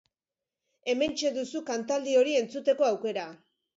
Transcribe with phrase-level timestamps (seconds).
[0.93, 3.29] Hementxe duzu kantaldi hori entzuteko aukera.